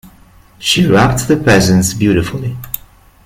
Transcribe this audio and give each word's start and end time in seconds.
She 0.57 0.87
wrapped 0.87 1.27
the 1.27 1.37
presents 1.37 1.93
beautifully. 1.93 2.57